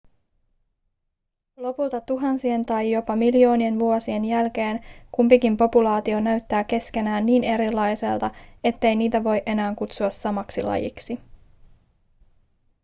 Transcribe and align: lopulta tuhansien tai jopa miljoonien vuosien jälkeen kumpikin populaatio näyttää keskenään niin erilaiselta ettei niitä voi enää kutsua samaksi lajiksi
lopulta 1.57 2.01
tuhansien 2.01 2.65
tai 2.65 2.91
jopa 2.91 3.15
miljoonien 3.15 3.79
vuosien 3.79 4.25
jälkeen 4.25 4.85
kumpikin 5.11 5.57
populaatio 5.57 6.19
näyttää 6.19 6.63
keskenään 6.63 7.25
niin 7.25 7.43
erilaiselta 7.43 8.31
ettei 8.63 8.95
niitä 8.95 9.23
voi 9.23 9.41
enää 9.45 9.75
kutsua 9.75 10.09
samaksi 10.09 10.63
lajiksi 10.63 11.19